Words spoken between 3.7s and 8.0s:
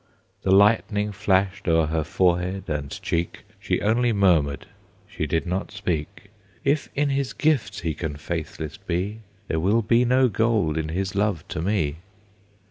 only murmured, she did not speak: "If in his gifts he